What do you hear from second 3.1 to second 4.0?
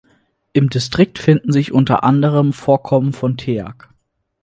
von Teak.